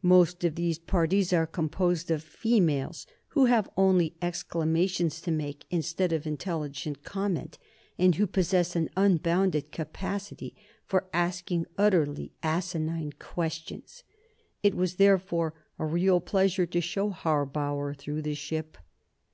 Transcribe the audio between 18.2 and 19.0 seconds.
the ship.